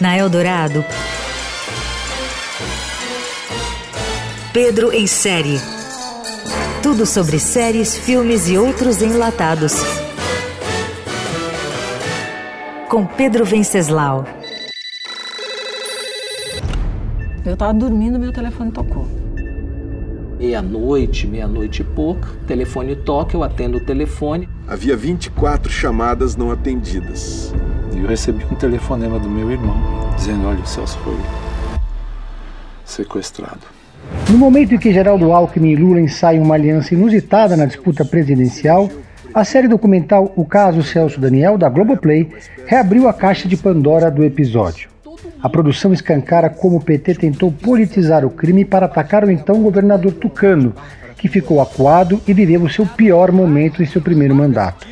Na 0.00 0.16
Eldorado, 0.16 0.84
Pedro 4.56 4.90
em 4.90 5.06
série. 5.06 5.60
Tudo 6.82 7.04
sobre 7.04 7.38
séries, 7.38 7.94
filmes 7.94 8.48
e 8.48 8.56
outros 8.56 9.02
enlatados. 9.02 9.74
Com 12.88 13.04
Pedro 13.04 13.44
Venceslau. 13.44 14.24
Eu 17.44 17.52
estava 17.52 17.74
dormindo, 17.74 18.18
meu 18.18 18.32
telefone 18.32 18.70
tocou. 18.70 19.25
Meia-noite, 20.38 21.26
meia-noite 21.26 21.80
e 21.80 21.84
pouco, 21.84 22.26
telefone 22.46 22.94
toca, 22.94 23.34
eu 23.34 23.42
atendo 23.42 23.78
o 23.78 23.80
telefone. 23.80 24.46
Havia 24.68 24.94
24 24.94 25.72
chamadas 25.72 26.36
não 26.36 26.50
atendidas. 26.50 27.54
E 27.94 28.00
eu 28.00 28.06
recebi 28.06 28.44
um 28.44 28.54
telefonema 28.54 29.18
do 29.18 29.30
meu 29.30 29.50
irmão 29.50 29.76
dizendo: 30.14 30.46
olha, 30.46 30.60
o 30.60 30.66
Celso 30.66 30.98
foi 30.98 31.16
sequestrado. 32.84 33.60
No 34.28 34.36
momento 34.36 34.74
em 34.74 34.78
que 34.78 34.92
Geraldo 34.92 35.32
Alckmin 35.32 35.70
e 35.70 35.76
Lula 35.76 36.00
ensaiam 36.00 36.44
uma 36.44 36.54
aliança 36.54 36.92
inusitada 36.92 37.56
na 37.56 37.64
disputa 37.64 38.04
presidencial, 38.04 38.90
a 39.32 39.42
série 39.42 39.68
documental 39.68 40.32
O 40.36 40.44
Caso 40.44 40.82
Celso 40.82 41.18
Daniel, 41.18 41.56
da 41.56 41.70
Globoplay, 41.70 42.28
reabriu 42.66 43.08
a 43.08 43.12
caixa 43.14 43.48
de 43.48 43.56
Pandora 43.56 44.10
do 44.10 44.22
episódio. 44.22 44.95
A 45.46 45.48
produção 45.48 45.92
escancara 45.92 46.50
como 46.50 46.78
o 46.78 46.80
PT 46.80 47.14
tentou 47.14 47.52
politizar 47.52 48.24
o 48.24 48.30
crime 48.30 48.64
para 48.64 48.86
atacar 48.86 49.22
o 49.22 49.30
então 49.30 49.62
governador 49.62 50.12
Tucano, 50.14 50.74
que 51.16 51.28
ficou 51.28 51.60
acuado 51.60 52.20
e 52.26 52.34
viveu 52.34 52.64
o 52.64 52.68
seu 52.68 52.84
pior 52.84 53.30
momento 53.30 53.80
em 53.80 53.86
seu 53.86 54.02
primeiro 54.02 54.34
mandato. 54.34 54.84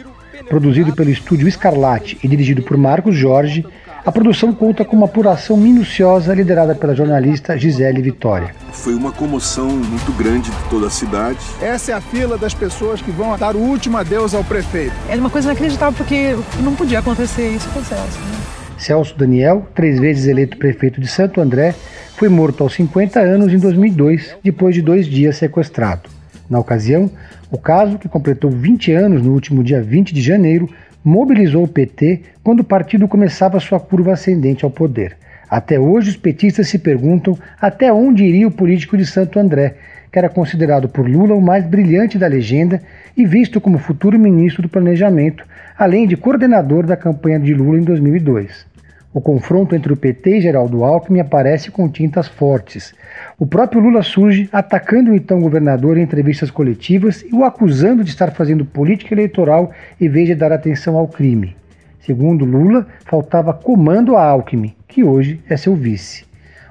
Produzido 0.49 0.95
pelo 0.95 1.11
estúdio 1.11 1.49
Escarlate 1.49 2.19
e 2.23 2.29
dirigido 2.29 2.63
por 2.63 2.77
Marcos 2.77 3.17
Jorge, 3.17 3.67
a 4.07 4.13
produção 4.13 4.53
conta 4.53 4.85
com 4.85 4.95
uma 4.95 5.07
apuração 5.07 5.57
minuciosa 5.57 6.33
liderada 6.33 6.73
pela 6.77 6.95
jornalista 6.95 7.59
Gisele 7.59 8.01
Vitória. 8.01 8.55
Foi 8.71 8.95
uma 8.95 9.11
comoção 9.11 9.67
muito 9.67 10.13
grande 10.13 10.53
de 10.53 10.71
toda 10.71 10.87
a 10.87 10.91
cidade. 10.91 11.41
Essa 11.61 11.91
é 11.91 11.95
a 11.97 12.01
fila 12.01 12.39
das 12.39 12.55
pessoas 12.55 13.03
que 13.03 13.11
vão 13.11 13.37
dar 13.37 13.57
o 13.57 13.59
último 13.59 13.99
adeus 13.99 14.35
ao 14.35 14.45
prefeito. 14.45 14.95
É 15.09 15.17
uma 15.17 15.31
coisa 15.31 15.51
inacreditável 15.51 15.95
porque 15.97 16.37
não 16.63 16.77
podia 16.77 17.01
acontecer 17.01 17.49
isso 17.49 17.69
com 17.71 17.81
o 17.81 17.85
Celso. 17.85 18.21
Né? 18.21 18.34
Celso 18.79 19.17
Daniel, 19.17 19.67
três 19.75 19.99
vezes 19.99 20.27
eleito 20.27 20.57
prefeito 20.57 21.01
de 21.01 21.07
Santo 21.07 21.41
André, 21.41 21.75
foi 22.17 22.29
morto 22.29 22.63
aos 22.63 22.75
50 22.75 23.21
anos 23.21 23.53
em 23.53 23.59
2002, 23.59 24.37
depois 24.43 24.75
de 24.75 24.83
dois 24.83 25.07
dias 25.07 25.37
sequestrado. 25.37 26.09
Na 26.49 26.59
ocasião, 26.59 27.11
o 27.51 27.59
caso, 27.59 27.99
que 27.99 28.09
completou 28.09 28.51
20 28.51 28.93
anos 28.93 29.23
no 29.23 29.33
último 29.33 29.63
dia 29.63 29.83
20 29.83 30.13
de 30.13 30.21
janeiro, 30.21 30.69
mobilizou 31.05 31.65
o 31.65 31.69
PT 31.69 32.23
quando 32.43 32.61
o 32.61 32.65
partido 32.65 33.09
começava 33.09 33.61
sua 33.61 33.79
curva 33.81 34.13
ascendente 34.13 34.65
ao 34.65 34.71
poder. 34.71 35.17
Até 35.49 35.79
hoje, 35.79 36.11
os 36.11 36.17
petistas 36.17 36.69
se 36.69 36.79
perguntam 36.79 37.39
até 37.61 37.93
onde 37.93 38.25
iria 38.25 38.49
o 38.49 38.51
político 38.51 38.97
de 38.97 39.07
Santo 39.07 39.39
André, 39.39 39.77
que 40.15 40.19
era 40.21 40.29
considerado 40.29 40.89
por 40.89 41.11
Lula 41.11 41.35
o 41.35 41.43
mais 41.43 41.67
brilhante 41.67 42.17
da 42.17 42.29
legenda 42.29 42.81
e 43.17 43.27
visto 43.27 43.61
como 43.61 43.79
futuro 43.79 44.17
ministro 44.17 44.63
do 44.63 44.69
Planejamento, 44.69 45.45
além 45.77 46.07
de 46.07 46.17
coordenador 46.17 46.87
da 46.87 46.97
campanha 46.97 47.41
de 47.41 47.53
Lula 47.53 47.79
em 47.79 47.83
2002. 47.83 48.65
O 49.13 49.21
confronto 49.21 49.75
entre 49.75 49.93
o 49.93 49.97
PT 49.97 50.37
e 50.37 50.41
Geraldo 50.41 50.85
Alckmin 50.85 51.19
aparece 51.19 51.69
com 51.69 51.89
tintas 51.89 52.29
fortes. 52.29 52.95
O 53.37 53.45
próprio 53.45 53.81
Lula 53.81 54.05
surge 54.05 54.49
atacando 54.53 55.11
o 55.11 55.17
então 55.17 55.41
governador 55.41 55.99
em 55.99 56.03
entrevistas 56.03 56.49
coletivas 56.49 57.23
e 57.23 57.35
o 57.35 57.43
acusando 57.43 58.05
de 58.05 58.11
estar 58.11 58.31
fazendo 58.31 58.65
política 58.65 59.15
eleitoral 59.15 59.73
em 60.01 60.09
vez 60.09 60.29
de 60.29 60.37
dar 60.37 60.53
atenção 60.53 60.97
ao 60.97 61.09
crime. 61.09 61.57
Segundo 61.99 62.45
Lula, 62.45 62.87
faltava 63.05 63.53
comando 63.53 64.17
a 64.17 64.23
Alckmin, 64.23 64.77
que 64.87 65.03
hoje 65.03 65.41
é 65.49 65.57
seu 65.57 65.75
vice. 65.75 66.25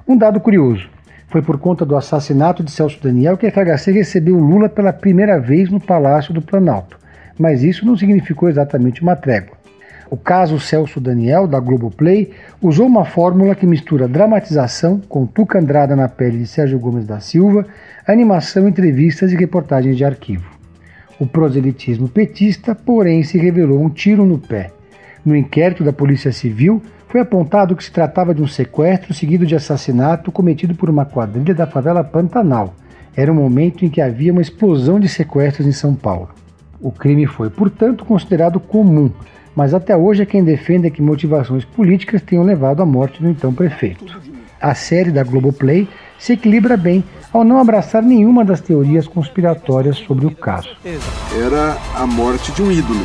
Um 0.08 0.16
dado 0.16 0.40
curioso: 0.40 0.93
foi 1.34 1.42
por 1.42 1.58
conta 1.58 1.84
do 1.84 1.96
assassinato 1.96 2.62
de 2.62 2.70
Celso 2.70 3.02
Daniel 3.02 3.36
que 3.36 3.44
a 3.44 3.50
FHC 3.50 3.90
recebeu 3.90 4.38
Lula 4.38 4.68
pela 4.68 4.92
primeira 4.92 5.40
vez 5.40 5.68
no 5.68 5.80
Palácio 5.80 6.32
do 6.32 6.40
Planalto. 6.40 6.96
Mas 7.36 7.64
isso 7.64 7.84
não 7.84 7.96
significou 7.96 8.48
exatamente 8.48 9.02
uma 9.02 9.16
trégua. 9.16 9.56
O 10.08 10.16
caso 10.16 10.60
Celso 10.60 11.00
Daniel, 11.00 11.48
da 11.48 11.58
Globoplay, 11.58 12.30
usou 12.62 12.86
uma 12.86 13.04
fórmula 13.04 13.56
que 13.56 13.66
mistura 13.66 14.06
dramatização 14.06 15.00
com 15.08 15.26
Tuca 15.26 15.58
Andrada 15.58 15.96
na 15.96 16.08
pele 16.08 16.38
de 16.38 16.46
Sérgio 16.46 16.78
Gomes 16.78 17.04
da 17.04 17.18
Silva, 17.18 17.66
animação, 18.06 18.68
entrevistas 18.68 19.32
e 19.32 19.36
reportagens 19.36 19.96
de 19.96 20.04
arquivo. 20.04 20.48
O 21.18 21.26
proselitismo 21.26 22.08
petista, 22.08 22.76
porém, 22.76 23.24
se 23.24 23.38
revelou 23.38 23.82
um 23.82 23.90
tiro 23.90 24.24
no 24.24 24.38
pé. 24.38 24.70
No 25.24 25.34
inquérito 25.34 25.82
da 25.82 25.92
Polícia 25.92 26.32
Civil, 26.32 26.82
foi 27.08 27.20
apontado 27.20 27.74
que 27.74 27.84
se 27.84 27.92
tratava 27.92 28.34
de 28.34 28.42
um 28.42 28.46
sequestro 28.46 29.14
seguido 29.14 29.46
de 29.46 29.54
assassinato 29.54 30.32
cometido 30.32 30.74
por 30.74 30.90
uma 30.90 31.06
quadrilha 31.06 31.54
da 31.54 31.66
favela 31.66 32.04
Pantanal. 32.04 32.74
Era 33.16 33.32
um 33.32 33.36
momento 33.36 33.84
em 33.84 33.88
que 33.88 34.00
havia 34.00 34.32
uma 34.32 34.42
explosão 34.42 34.98
de 34.98 35.08
sequestros 35.08 35.66
em 35.66 35.72
São 35.72 35.94
Paulo. 35.94 36.28
O 36.80 36.90
crime 36.90 37.26
foi, 37.26 37.48
portanto, 37.48 38.04
considerado 38.04 38.58
comum, 38.60 39.10
mas 39.54 39.72
até 39.72 39.96
hoje 39.96 40.22
é 40.22 40.26
quem 40.26 40.44
defende 40.44 40.90
que 40.90 41.00
motivações 41.00 41.64
políticas 41.64 42.20
tenham 42.20 42.44
levado 42.44 42.82
à 42.82 42.86
morte 42.86 43.22
do 43.22 43.30
então 43.30 43.54
prefeito. 43.54 44.20
A 44.60 44.74
série 44.74 45.10
da 45.10 45.22
Globoplay 45.22 45.88
se 46.18 46.32
equilibra 46.32 46.76
bem 46.76 47.04
ao 47.32 47.44
não 47.44 47.58
abraçar 47.58 48.02
nenhuma 48.02 48.44
das 48.44 48.60
teorias 48.60 49.06
conspiratórias 49.06 49.96
sobre 49.96 50.26
o 50.26 50.34
caso. 50.34 50.68
Era 51.44 51.76
a 51.94 52.06
morte 52.06 52.52
de 52.52 52.62
um 52.62 52.70
ídolo. 52.70 53.04